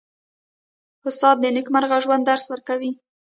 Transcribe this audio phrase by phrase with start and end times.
[1.07, 2.91] استاد د نېکمرغه ژوند درس ورکوي.